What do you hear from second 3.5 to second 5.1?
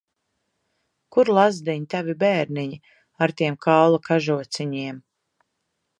kaula kažociņiem?